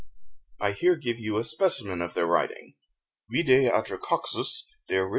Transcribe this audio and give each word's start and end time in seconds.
I 0.59 0.71
here 0.71 0.95
give 0.95 1.19
you 1.19 1.37
a 1.37 1.43
specimen 1.43 2.01
of 2.01 2.15
their 2.15 2.25
writing 2.25 2.73
[_Vide 3.31 3.69
Otrckocsus 3.69 4.63
de 4.87 4.95
Orig. 4.97 5.09